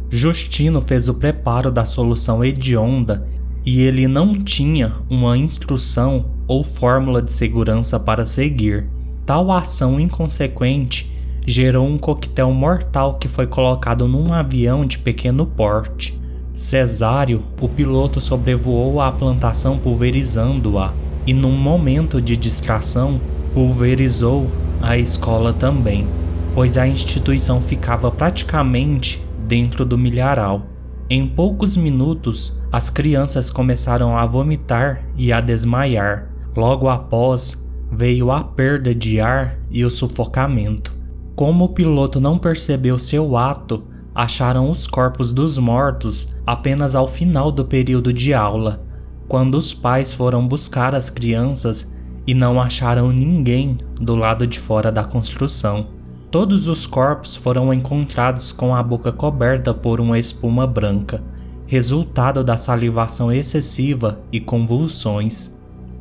[0.07, 3.27] Justino fez o preparo da solução hedionda
[3.65, 8.93] e ele não tinha uma instrução ou fórmula de segurança para seguir.
[9.25, 11.11] Tal ação inconsequente
[11.47, 16.19] gerou um coquetel mortal que foi colocado num avião de pequeno porte.
[16.53, 20.93] Cesário, o piloto sobrevoou a plantação pulverizando-a
[21.25, 23.19] e, num momento de distração,
[23.51, 24.47] pulverizou
[24.79, 26.05] a escola também,
[26.53, 30.67] pois a instituição ficava praticamente dentro do milharal.
[31.09, 36.29] Em poucos minutos, as crianças começaram a vomitar e a desmaiar.
[36.55, 37.64] Logo após,
[37.95, 40.93] veio a perda de ar e o sufocamento.
[41.35, 43.83] Como o piloto não percebeu seu ato,
[44.13, 48.81] acharam os corpos dos mortos apenas ao final do período de aula,
[49.27, 51.93] quando os pais foram buscar as crianças
[52.27, 55.87] e não acharam ninguém do lado de fora da construção.
[56.31, 61.23] Todos os corpos foram encontrados com a boca coberta por uma espuma branca,
[61.65, 65.54] resultado da salivação excessiva e convulsões.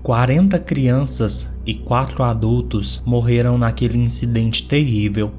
[0.04, 5.32] 40 crianças e 4 adultos morreram naquele incidente terrível.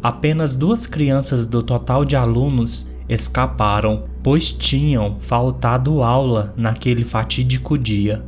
[0.00, 8.24] Apenas duas crianças do total de alunos escaparam, pois tinham faltado aula naquele fatídico dia.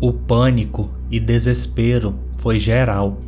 [0.00, 3.18] O pânico e desespero foi geral.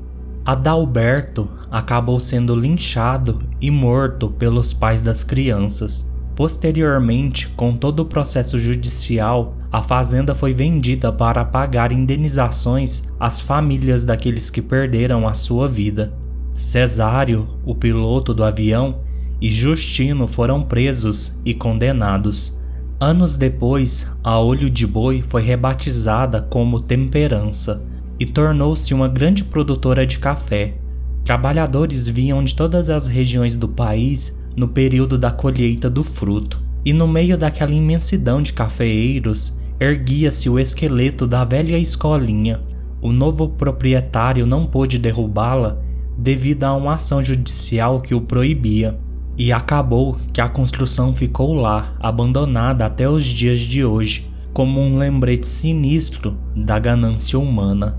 [0.43, 6.11] Adalberto acabou sendo linchado e morto pelos pais das crianças.
[6.35, 14.05] Posteriormente, com todo o processo judicial, a fazenda foi vendida para pagar indenizações às famílias
[14.05, 16.15] daqueles que perderam a sua vida.
[16.55, 19.01] Cesário, o piloto do avião,
[19.41, 22.59] e Justino foram presos e condenados.
[22.99, 27.85] Anos depois, a Olho de Boi foi rebatizada como Temperança
[28.19, 30.75] e tornou-se uma grande produtora de café.
[31.23, 36.93] Trabalhadores vinham de todas as regiões do país no período da colheita do fruto, e
[36.93, 42.61] no meio daquela imensidão de cafeeiros erguia-se o esqueleto da velha escolinha.
[43.03, 45.83] O novo proprietário não pôde derrubá-la
[46.17, 48.97] devido a uma ação judicial que o proibia,
[49.37, 54.97] e acabou que a construção ficou lá, abandonada até os dias de hoje, como um
[54.97, 57.99] lembrete sinistro da ganância humana.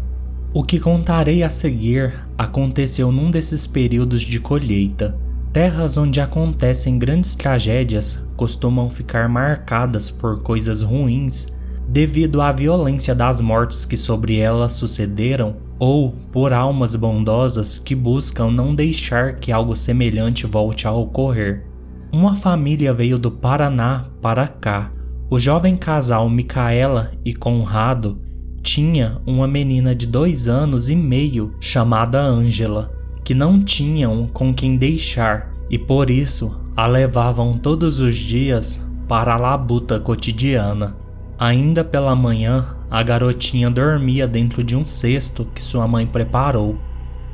[0.54, 5.27] O que contarei a seguir aconteceu num desses períodos de colheita.
[5.52, 11.48] Terras onde acontecem grandes tragédias costumam ficar marcadas por coisas ruins
[11.88, 18.52] devido à violência das mortes que sobre ela sucederam ou por almas bondosas que buscam
[18.52, 21.66] não deixar que algo semelhante volte a ocorrer.
[22.12, 24.92] Uma família veio do Paraná para cá.
[25.30, 28.22] O jovem casal Micaela e Conrado
[28.62, 32.97] tinha uma menina de dois anos e meio chamada Ângela,
[33.28, 39.34] que não tinham com quem deixar e por isso a levavam todos os dias para
[39.34, 40.96] a labuta cotidiana.
[41.38, 46.78] Ainda pela manhã, a garotinha dormia dentro de um cesto que sua mãe preparou.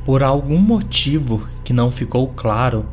[0.04, 2.88] Por algum motivo que não ficou claro,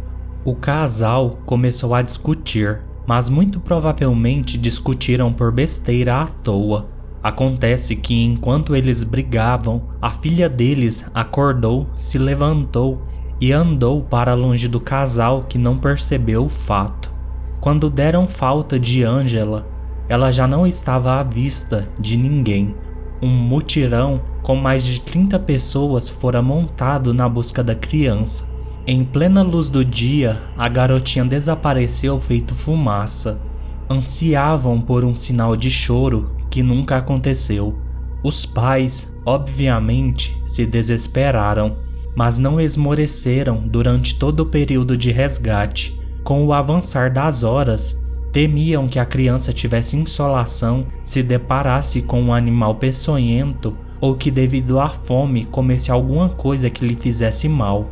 [0.45, 6.87] o casal começou a discutir, mas muito provavelmente discutiram por besteira à toa.
[7.23, 13.03] Acontece que enquanto eles brigavam, a filha deles acordou, se levantou
[13.39, 17.11] e andou para longe do casal que não percebeu o fato.
[17.61, 19.67] Quando deram falta de Angela,
[20.09, 22.75] ela já não estava à vista de ninguém.
[23.21, 28.49] Um mutirão com mais de 30 pessoas fora montado na busca da criança.
[28.87, 33.43] Em plena luz do dia, a garotinha desapareceu feito fumaça.
[33.91, 37.79] Ansiavam por um sinal de choro que nunca aconteceu.
[38.23, 41.77] Os pais, obviamente, se desesperaram,
[42.15, 45.99] mas não esmoreceram durante todo o período de resgate.
[46.23, 52.35] Com o avançar das horas, temiam que a criança tivesse insolação, se deparasse com um
[52.35, 57.91] animal peçonhento ou que, devido à fome, comesse alguma coisa que lhe fizesse mal.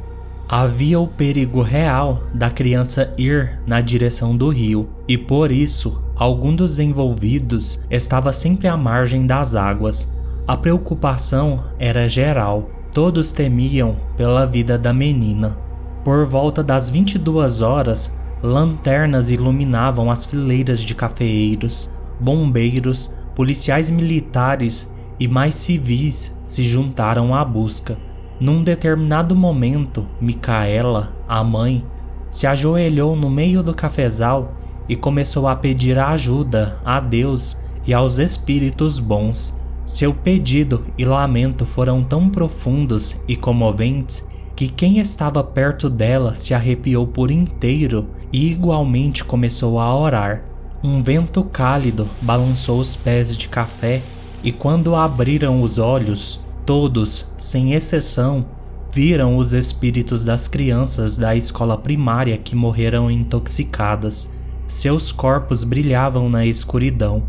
[0.49, 6.55] Havia o perigo real da criança ir na direção do rio, e por isso algum
[6.55, 10.19] dos envolvidos estava sempre à margem das águas,
[10.49, 12.71] a preocupação era geral.
[12.93, 15.57] Todos temiam pela vida da menina.
[16.03, 21.89] Por volta das 22 horas, lanternas iluminavam as fileiras de cafeeiros,
[22.19, 27.99] bombeiros, policiais militares e mais civis se juntaram à busca.
[28.41, 31.85] Num determinado momento, Micaela, a mãe,
[32.31, 34.58] se ajoelhou no meio do cafezal
[34.89, 37.57] e começou a pedir ajuda a Deus
[37.87, 39.59] e aos espíritos bons.
[39.85, 46.53] Seu pedido e lamento foram tão profundos e comoventes que quem estava perto dela se
[46.53, 50.45] arrepiou por inteiro e igualmente começou a orar.
[50.83, 54.03] Um vento cálido balançou os pés de café
[54.43, 58.47] e quando abriram os olhos, todos, sem exceção,
[58.93, 64.33] viram os espíritos das crianças da escola primária que morreram intoxicadas.
[64.69, 67.25] Seus corpos brilhavam na escuridão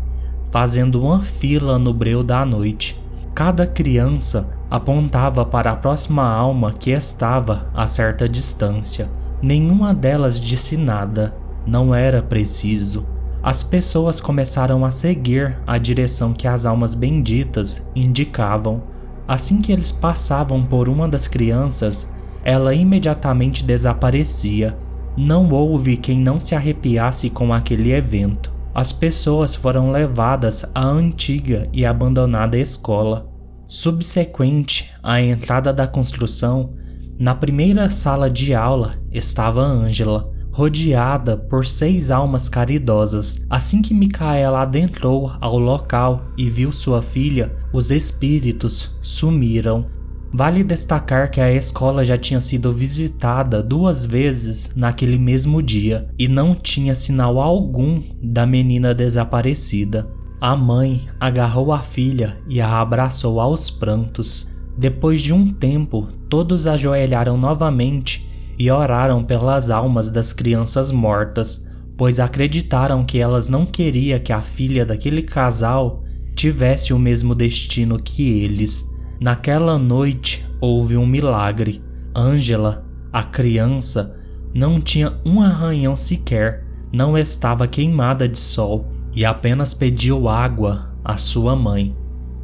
[0.50, 3.00] fazendo uma fila no breu da noite.
[3.34, 9.08] Cada criança apontava para a próxima alma que estava a certa distância.
[9.40, 11.34] Nenhuma delas disse nada,
[11.66, 13.06] não era preciso.
[13.42, 18.82] As pessoas começaram a seguir a direção que as almas benditas indicavam.
[19.26, 22.12] Assim que eles passavam por uma das crianças,
[22.44, 24.76] ela imediatamente desaparecia.
[25.16, 31.68] Não houve quem não se arrepiasse com aquele evento as pessoas foram levadas à antiga
[31.72, 33.28] e abandonada escola.
[33.66, 36.74] Subsequente à entrada da construção,
[37.18, 43.44] na primeira sala de aula estava Ângela, rodeada por seis almas caridosas.
[43.50, 49.86] Assim que Micaela adentrou ao local e viu sua filha, os espíritos sumiram
[50.32, 56.28] Vale destacar que a escola já tinha sido visitada duas vezes naquele mesmo dia e
[56.28, 60.08] não tinha sinal algum da menina desaparecida.
[60.40, 64.48] A mãe agarrou a filha e a abraçou aos prantos.
[64.78, 72.20] Depois de um tempo, todos ajoelharam novamente e oraram pelas almas das crianças mortas, pois
[72.20, 76.04] acreditaram que elas não queriam que a filha daquele casal
[76.36, 78.89] tivesse o mesmo destino que eles.
[79.20, 81.82] Naquela noite houve um milagre.
[82.16, 82.82] Ângela,
[83.12, 84.18] a criança,
[84.54, 91.18] não tinha um arranhão sequer, não estava queimada de sol e apenas pediu água à
[91.18, 91.94] sua mãe.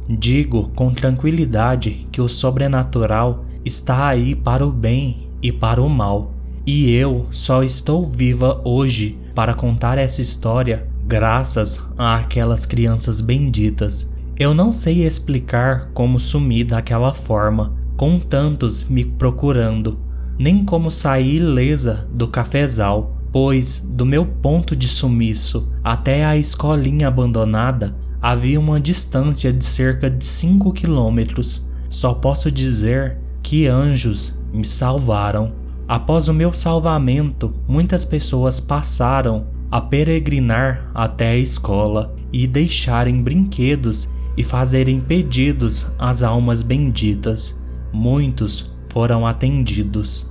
[0.07, 6.31] Digo com tranquilidade que o sobrenatural está aí para o bem e para o mal,
[6.63, 14.53] e eu só estou viva hoje para contar essa história graças àquelas crianças benditas eu
[14.53, 19.99] não sei explicar como sumi daquela forma, com tantos me procurando,
[20.37, 27.07] nem como saí ilesa do cafezal, pois do meu ponto de sumiço até a escolinha
[27.07, 31.71] abandonada havia uma distância de cerca de 5 quilômetros.
[31.89, 35.53] Só posso dizer que anjos me salvaram.
[35.87, 44.09] Após o meu salvamento, muitas pessoas passaram a peregrinar até a escola e deixarem brinquedos
[44.37, 47.61] e fazerem pedidos às almas benditas.
[47.91, 50.29] Muitos foram atendidos.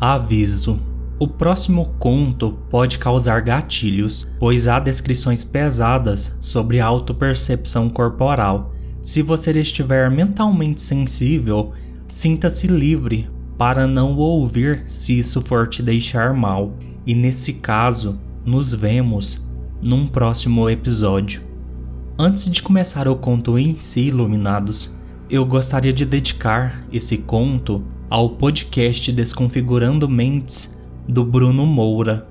[0.00, 0.80] Aviso:
[1.16, 8.74] o próximo conto pode causar gatilhos, pois há descrições pesadas sobre autopercepção corporal.
[9.02, 11.72] Se você estiver mentalmente sensível,
[12.08, 16.74] sinta-se livre para não ouvir se isso for te deixar mal.
[17.06, 19.46] E nesse caso, nos vemos
[19.80, 21.53] num próximo episódio.
[22.16, 24.96] Antes de começar o conto em si, iluminados,
[25.28, 32.28] eu gostaria de dedicar esse conto ao podcast Desconfigurando Mentes do Bruno Moura.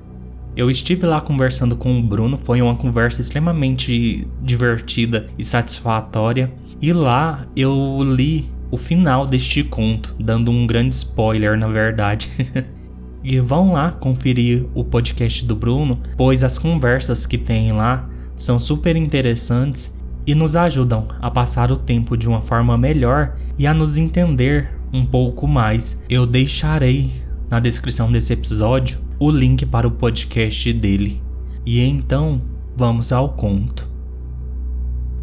[0.56, 6.94] Eu estive lá conversando com o Bruno, foi uma conversa extremamente divertida e satisfatória, e
[6.94, 12.30] lá eu li o final deste conto, dando um grande spoiler na verdade.
[13.22, 18.60] e vão lá conferir o podcast do Bruno, pois as conversas que tem lá são
[18.60, 23.74] super interessantes e nos ajudam a passar o tempo de uma forma melhor e a
[23.74, 27.12] nos entender um pouco mais, eu deixarei
[27.50, 31.22] na descrição desse episódio o link para o podcast dele.
[31.66, 32.42] E então,
[32.76, 33.88] vamos ao conto.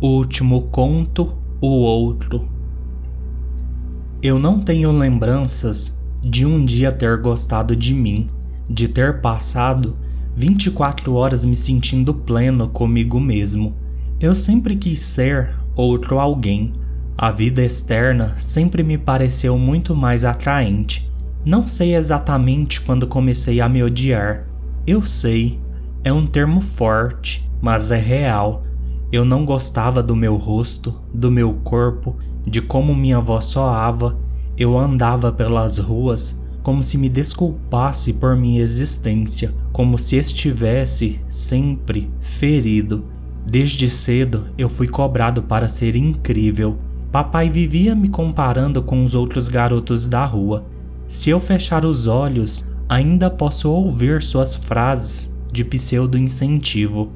[0.01, 2.49] O último conto, o outro.
[4.23, 8.29] Eu não tenho lembranças de um dia ter gostado de mim,
[8.69, 9.97] de ter passado
[10.37, 13.75] 24 horas me sentindo pleno comigo mesmo.
[14.21, 16.73] Eu sempre quis ser outro alguém.
[17.17, 21.11] A vida externa sempre me pareceu muito mais atraente.
[21.45, 24.47] Não sei exatamente quando comecei a me odiar.
[24.87, 25.59] Eu sei,
[26.05, 28.65] é um termo forte, mas é real.
[29.13, 34.19] Eu não gostava do meu rosto, do meu corpo, de como minha voz soava.
[34.57, 42.11] Eu andava pelas ruas como se me desculpasse por minha existência, como se estivesse sempre
[42.21, 43.07] ferido.
[43.47, 46.77] Desde cedo eu fui cobrado para ser incrível.
[47.11, 50.67] Papai vivia me comparando com os outros garotos da rua.
[51.09, 57.11] Se eu fechar os olhos, ainda posso ouvir suas frases de pseudo-incentivo.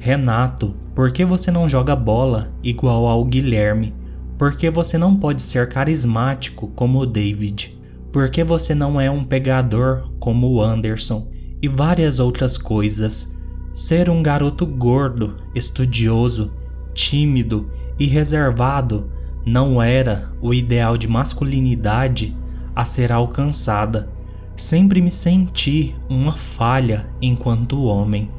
[0.00, 3.94] Renato, por que você não joga bola igual ao Guilherme?
[4.36, 7.78] Por que você não pode ser carismático como o David?
[8.10, 11.37] Por que você não é um pegador como o Anderson?
[11.60, 13.34] E várias outras coisas.
[13.72, 16.52] Ser um garoto gordo, estudioso,
[16.94, 19.10] tímido e reservado
[19.44, 22.36] não era o ideal de masculinidade
[22.74, 24.08] a ser alcançada.
[24.56, 28.30] Sempre me senti uma falha enquanto homem.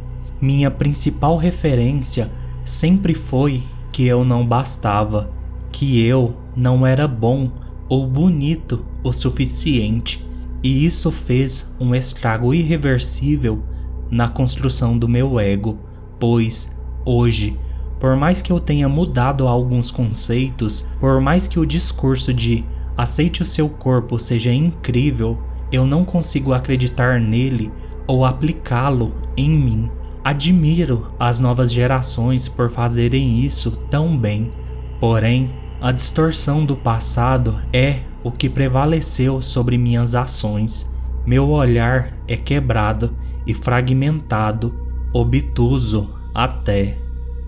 [0.42, 2.30] Minha principal referência
[2.64, 5.30] sempre foi que eu não bastava,
[5.72, 7.52] que eu não era bom
[7.88, 10.26] ou bonito o suficiente,
[10.62, 13.64] e isso fez um estrago irreversível
[14.12, 15.78] na construção do meu ego,
[16.20, 16.76] pois
[17.06, 17.58] hoje,
[18.00, 22.66] por mais que eu tenha mudado alguns conceitos, por mais que o discurso de
[22.98, 25.38] aceite o seu corpo seja incrível,
[25.72, 27.72] eu não consigo acreditar nele
[28.08, 29.90] ou aplicá-lo em mim.
[30.24, 34.52] Admiro as novas gerações por fazerem isso tão bem,
[35.00, 35.50] porém,
[35.80, 40.94] a distorção do passado é o que prevaleceu sobre minhas ações.
[41.26, 44.74] Meu olhar é quebrado e fragmentado,
[45.14, 46.98] obtuso até.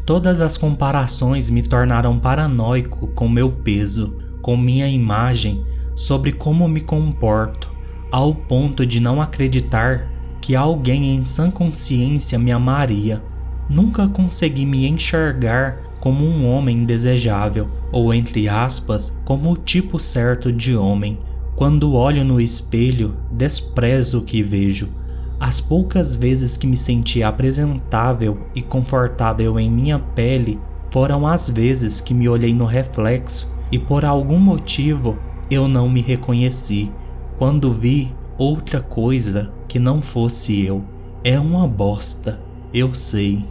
[0.05, 6.81] Todas as comparações me tornaram paranoico com meu peso, com minha imagem, sobre como me
[6.81, 7.69] comporto,
[8.11, 10.09] ao ponto de não acreditar
[10.41, 13.21] que alguém em sã consciência me amaria.
[13.69, 20.51] Nunca consegui me enxergar como um homem desejável, ou entre aspas, como o tipo certo
[20.51, 21.19] de homem.
[21.55, 24.89] Quando olho no espelho, desprezo o que vejo.
[25.39, 30.59] As poucas vezes que me senti apresentável e confortável em minha pele
[30.91, 35.17] foram as vezes que me olhei no reflexo e por algum motivo
[35.49, 36.91] eu não me reconheci.
[37.37, 40.83] Quando vi outra coisa que não fosse eu,
[41.23, 42.39] é uma bosta,
[42.73, 43.45] eu sei.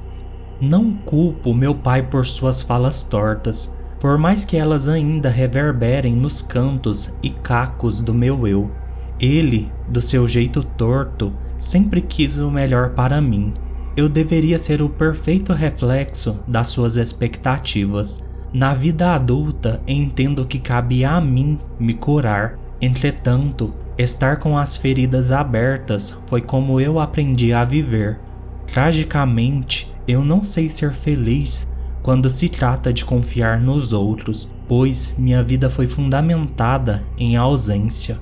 [0.61, 6.41] Não culpo meu pai por suas falas tortas, por mais que elas ainda reverberem nos
[6.41, 8.71] cantos e cacos do meu eu.
[9.21, 13.53] Ele, do seu jeito torto, sempre quis o melhor para mim.
[13.95, 18.25] Eu deveria ser o perfeito reflexo das suas expectativas.
[18.51, 22.59] Na vida adulta, entendo que cabe a mim me curar.
[22.81, 28.19] Entretanto, estar com as feridas abertas foi como eu aprendi a viver.
[28.67, 31.70] Tragicamente, eu não sei ser feliz
[32.03, 38.19] quando se trata de confiar nos outros, pois minha vida foi fundamentada em ausência.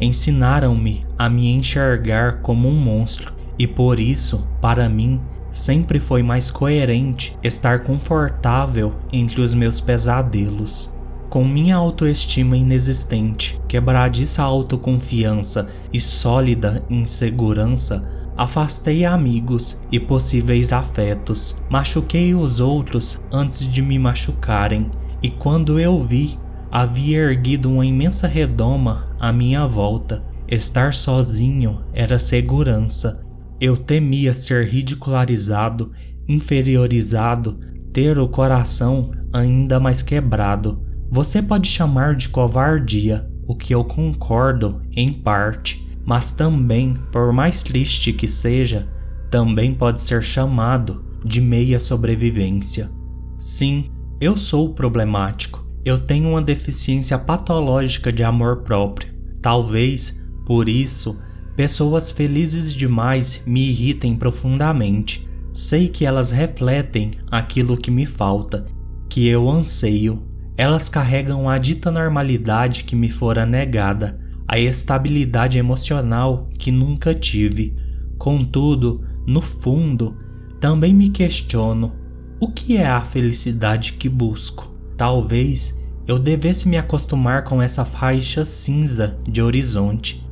[0.00, 6.50] Ensinaram-me a me enxergar como um monstro, e por isso, para mim, sempre foi mais
[6.50, 10.94] coerente estar confortável entre os meus pesadelos.
[11.28, 22.34] Com minha autoestima inexistente, quebradiça autoconfiança e sólida insegurança, Afastei amigos e possíveis afetos, machuquei
[22.34, 24.90] os outros antes de me machucarem,
[25.22, 26.36] e quando eu vi,
[26.68, 30.24] havia erguido uma imensa redoma à minha volta.
[30.48, 33.24] Estar sozinho era segurança.
[33.60, 35.92] Eu temia ser ridicularizado,
[36.28, 37.60] inferiorizado,
[37.92, 40.84] ter o coração ainda mais quebrado.
[41.08, 47.62] Você pode chamar de covardia, o que eu concordo em parte mas também, por mais
[47.62, 48.88] triste que seja,
[49.30, 52.90] também pode ser chamado de meia sobrevivência.
[53.38, 53.90] Sim,
[54.20, 55.66] eu sou problemático.
[55.84, 59.12] Eu tenho uma deficiência patológica de amor próprio.
[59.40, 61.18] Talvez, por isso,
[61.56, 65.28] pessoas felizes demais me irritem profundamente.
[65.52, 68.66] Sei que elas refletem aquilo que me falta,
[69.08, 70.22] que eu anseio.
[70.56, 74.20] Elas carregam a dita normalidade que me fora negada,
[74.52, 77.74] a estabilidade emocional que nunca tive.
[78.18, 80.14] Contudo, no fundo,
[80.60, 81.90] também me questiono:
[82.38, 84.70] o que é a felicidade que busco?
[84.94, 90.22] Talvez eu devesse me acostumar com essa faixa cinza de horizonte.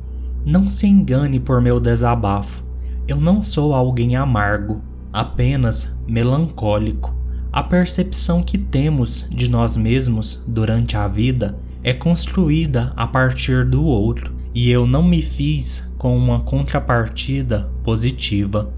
[0.45, 2.63] Não se engane por meu desabafo.
[3.07, 7.11] Eu não sou alguém amargo, apenas melancólico.
[7.51, 13.83] A percepção que temos de nós mesmos durante a vida é construída a partir do
[13.83, 18.73] outro, e eu não me fiz com uma contrapartida positiva.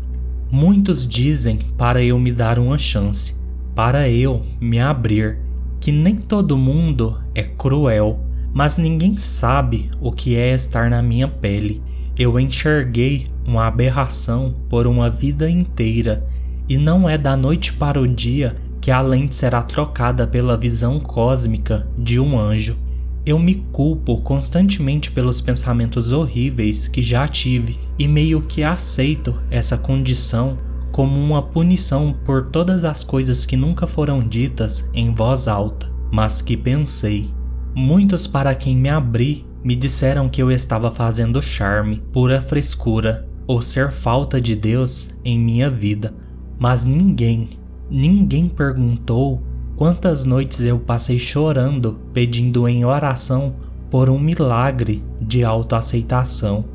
[0.51, 3.35] Muitos dizem para eu me dar uma chance,
[3.75, 5.39] para eu me abrir,
[5.79, 8.19] que nem todo mundo é cruel,
[8.53, 11.81] mas ninguém sabe o que é estar na minha pele.
[12.17, 16.25] Eu enxerguei uma aberração por uma vida inteira,
[16.69, 20.99] e não é da noite para o dia que a lente será trocada pela visão
[20.99, 22.77] cósmica de um anjo.
[23.25, 29.77] Eu me culpo constantemente pelos pensamentos horríveis que já tive e meio que aceito essa
[29.77, 30.57] condição
[30.91, 36.41] como uma punição por todas as coisas que nunca foram ditas em voz alta, mas
[36.41, 37.29] que pensei.
[37.73, 43.61] Muitos para quem me abri me disseram que eu estava fazendo charme, pura frescura ou
[43.61, 46.13] ser falta de Deus em minha vida,
[46.59, 47.57] mas ninguém,
[47.89, 49.41] ninguém perguntou
[49.75, 53.55] Quantas noites eu passei chorando, pedindo em oração
[53.89, 56.65] por um milagre de autoaceitação.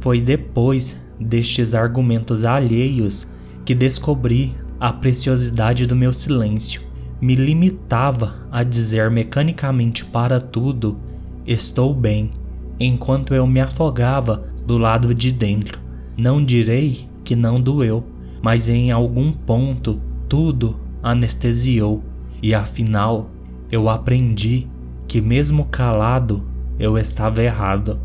[0.00, 3.28] Foi depois destes argumentos alheios
[3.64, 6.80] que descobri a preciosidade do meu silêncio.
[7.20, 10.98] Me limitava a dizer mecanicamente para tudo:
[11.46, 12.30] estou bem,
[12.78, 15.78] enquanto eu me afogava do lado de dentro.
[16.16, 18.02] Não direi que não doeu,
[18.42, 22.09] mas em algum ponto tudo anestesiou
[22.42, 23.30] e afinal
[23.70, 24.66] eu aprendi
[25.06, 26.44] que, mesmo calado,
[26.78, 28.00] eu estava errado.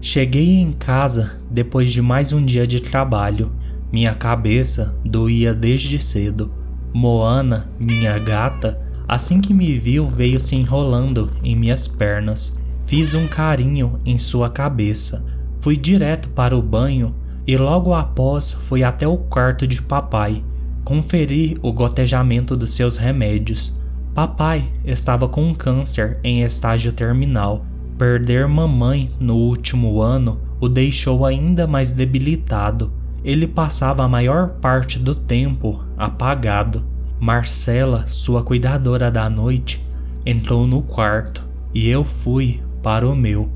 [0.00, 3.52] Cheguei em casa depois de mais um dia de trabalho.
[3.92, 6.52] Minha cabeça doía desde cedo.
[6.92, 12.60] Moana, minha gata, assim que me viu, veio se enrolando em minhas pernas.
[12.86, 15.26] Fiz um carinho em sua cabeça.
[15.60, 17.14] Fui direto para o banho
[17.46, 20.42] e logo após fui até o quarto de papai
[20.84, 23.76] conferir o gotejamento dos seus remédios.
[24.14, 27.64] Papai estava com câncer em estágio terminal.
[27.98, 32.92] Perder mamãe no último ano o deixou ainda mais debilitado.
[33.24, 36.84] Ele passava a maior parte do tempo apagado.
[37.18, 39.84] Marcela, sua cuidadora da noite,
[40.26, 41.42] entrou no quarto
[41.72, 43.48] e eu fui para o meu.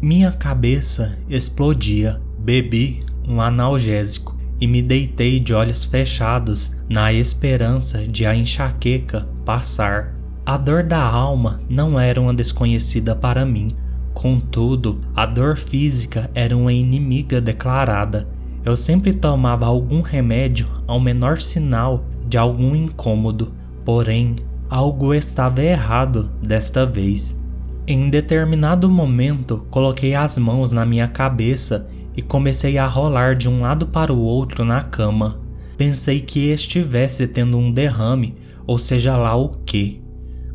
[0.00, 2.20] Minha cabeça explodia.
[2.38, 10.14] Bebi um analgésico e me deitei de olhos fechados na esperança de a enxaqueca passar.
[10.44, 13.76] A dor da alma não era uma desconhecida para mim,
[14.14, 18.26] contudo, a dor física era uma inimiga declarada.
[18.64, 23.52] Eu sempre tomava algum remédio ao menor sinal de algum incômodo,
[23.84, 24.34] porém,
[24.68, 27.40] algo estava errado desta vez.
[27.86, 33.60] Em determinado momento, coloquei as mãos na minha cabeça e comecei a rolar de um
[33.60, 35.38] lado para o outro na cama.
[35.76, 38.34] Pensei que estivesse tendo um derrame,
[38.66, 40.02] ou seja lá o que.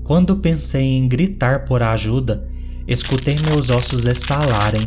[0.03, 2.45] Quando pensei em gritar por ajuda,
[2.85, 4.81] escutei meus ossos estalarem.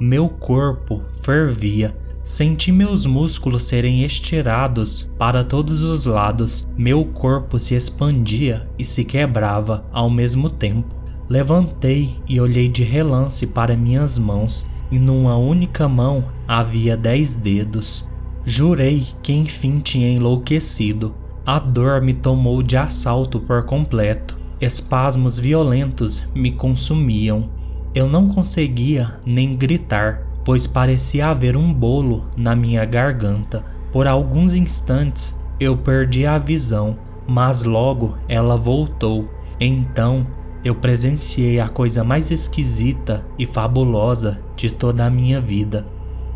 [0.00, 1.96] Meu corpo fervia.
[2.24, 6.66] Senti meus músculos serem estirados para todos os lados.
[6.76, 10.92] Meu corpo se expandia e se quebrava ao mesmo tempo.
[11.28, 18.08] Levantei e olhei de relance para minhas mãos e numa única mão havia dez dedos.
[18.44, 21.14] Jurei que enfim tinha enlouquecido.
[21.44, 24.38] A dor me tomou de assalto por completo.
[24.60, 27.48] Espasmos violentos me consumiam.
[27.94, 33.64] Eu não conseguia nem gritar, pois parecia haver um bolo na minha garganta.
[33.92, 36.96] Por alguns instantes eu perdi a visão,
[37.26, 39.28] mas logo ela voltou.
[39.60, 40.26] Então
[40.64, 45.86] eu presenciei a coisa mais esquisita e fabulosa de toda a minha vida.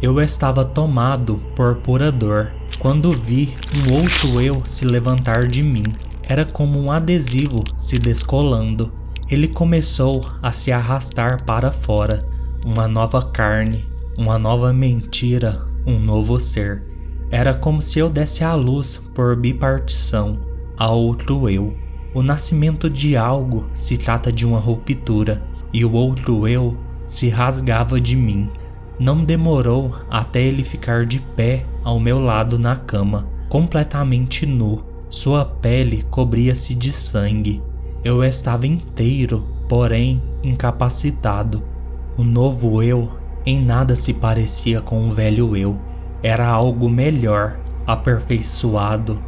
[0.00, 5.84] Eu estava tomado por pura dor quando vi um outro eu se levantar de mim.
[6.22, 8.92] Era como um adesivo se descolando.
[9.28, 12.26] Ele começou a se arrastar para fora.
[12.64, 13.84] Uma nova carne,
[14.18, 16.82] uma nova mentira, um novo ser.
[17.30, 20.38] Era como se eu desse a luz por bipartição
[20.76, 21.76] a outro eu.
[22.14, 26.76] O nascimento de algo se trata de uma ruptura, e o outro eu
[27.10, 28.48] se rasgava de mim.
[28.98, 34.84] Não demorou até ele ficar de pé ao meu lado na cama, completamente nu.
[35.10, 37.60] Sua pele cobria-se de sangue.
[38.04, 41.62] eu estava inteiro, porém incapacitado.
[42.16, 43.10] O novo eu
[43.44, 45.76] em nada se parecia com o velho eu.
[46.22, 49.18] Era algo melhor, aperfeiçoado,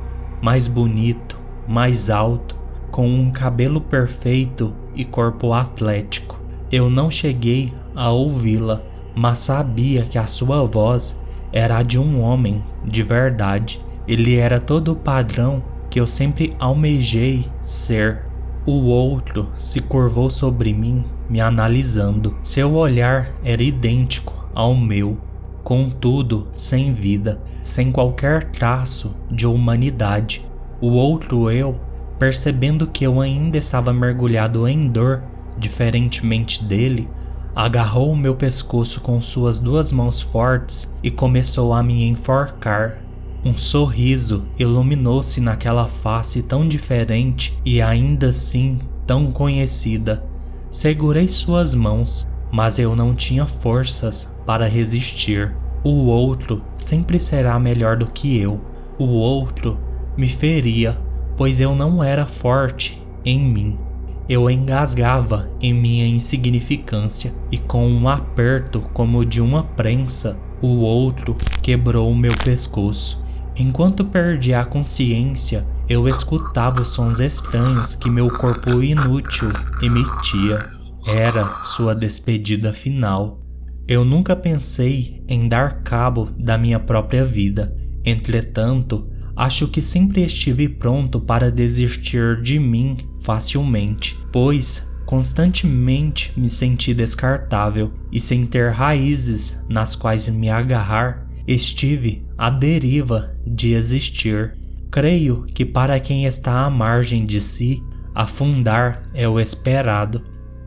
[0.41, 2.55] mais bonito, mais alto,
[2.91, 6.42] com um cabelo perfeito e corpo atlético.
[6.73, 8.81] Eu não cheguei a ouvi-la,
[9.15, 13.79] mas sabia que a sua voz era a de um homem de verdade.
[14.09, 18.23] Ele era todo o padrão que eu sempre almejei ser.
[18.65, 22.39] O outro se curvou sobre mim, me analisando.
[22.43, 25.19] Seu olhar era idêntico ao meu,
[25.63, 30.49] contudo sem vida, sem qualquer traço de humanidade.
[30.81, 31.79] O outro eu,
[32.19, 35.23] percebendo que eu ainda estava mergulhado em dor,
[35.63, 37.09] diferentemente dele,
[37.55, 42.99] agarrou o meu pescoço com suas duas mãos fortes e começou a me enforcar.
[43.45, 50.25] Um sorriso iluminou-se naquela face tão diferente e ainda assim tão conhecida.
[50.71, 55.55] Segurei suas mãos, mas eu não tinha forças para resistir.
[55.85, 58.61] O outro sempre será melhor do que eu.
[58.99, 59.79] O outro
[60.17, 60.97] me feria,
[61.37, 63.79] pois eu não era forte em mim.
[64.29, 71.35] Eu engasgava em minha insignificância e com um aperto como de uma prensa, o outro
[71.61, 73.23] quebrou o meu pescoço.
[73.57, 79.49] Enquanto perdia a consciência, eu escutava os sons estranhos que meu corpo inútil
[79.83, 80.59] emitia.
[81.07, 83.41] Era sua despedida final.
[83.89, 87.77] Eu nunca pensei em dar cabo da minha própria vida.
[88.05, 96.95] Entretanto, acho que sempre estive pronto para desistir de mim facilmente, pois constantemente me senti
[96.95, 104.57] descartável e sem ter raízes nas quais me agarrar, estive à deriva de existir.
[104.91, 107.83] Creio que para quem está à margem de si,
[108.15, 110.23] afundar é o esperado.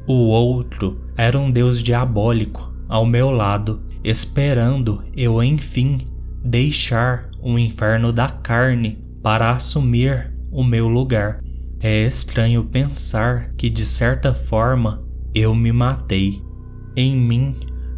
[0.07, 6.07] O outro era um deus diabólico ao meu lado, esperando eu enfim
[6.43, 11.39] deixar o inferno da carne para assumir o meu lugar.
[11.79, 16.41] É estranho pensar que de certa forma eu me matei.
[16.95, 17.55] Em mim,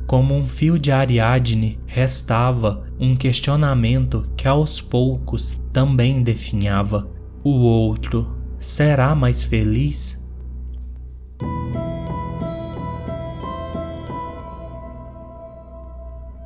[0.07, 7.07] como um fio de Ariadne, restava um questionamento que aos poucos também definhava.
[7.43, 10.25] O outro será mais feliz?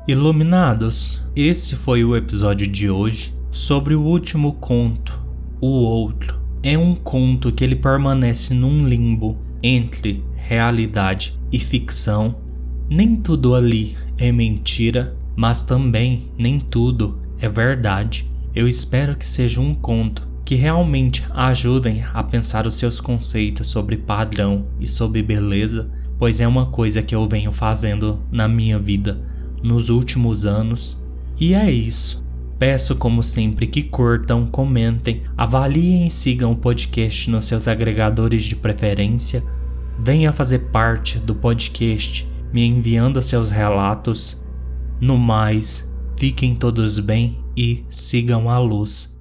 [0.06, 5.18] Iluminados, esse foi o episódio de hoje sobre o último conto,
[5.60, 6.41] O Outro.
[6.62, 12.36] É um conto que ele permanece num limbo entre realidade e ficção.
[12.88, 18.30] Nem tudo ali é mentira, mas também nem tudo é verdade.
[18.54, 23.96] Eu espero que seja um conto que realmente ajudem a pensar os seus conceitos sobre
[23.96, 29.20] padrão e sobre beleza, pois é uma coisa que eu venho fazendo na minha vida
[29.62, 31.02] nos últimos anos.
[31.40, 32.24] E é isso.
[32.62, 38.54] Peço, como sempre, que curtam, comentem, avaliem e sigam o podcast nos seus agregadores de
[38.54, 39.42] preferência.
[39.98, 44.46] Venha fazer parte do podcast, me enviando seus relatos.
[45.00, 49.20] No mais, fiquem todos bem e sigam a luz.